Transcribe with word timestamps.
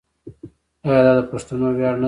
آیا 0.87 1.01
دا 1.05 1.13
د 1.17 1.21
پښتنو 1.31 1.67
ویاړ 1.77 1.95
نه 1.95 1.97
دی؟ 1.97 1.99